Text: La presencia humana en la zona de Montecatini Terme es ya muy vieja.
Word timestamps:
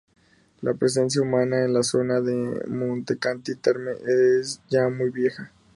La 0.61 0.73
presencia 0.73 1.21
humana 1.21 1.63
en 1.63 1.73
la 1.75 1.83
zona 1.83 2.21
de 2.21 2.33
Montecatini 2.67 3.55
Terme 3.57 3.91
es 4.39 4.59
ya 4.67 4.89
muy 4.89 5.11
vieja. 5.11 5.51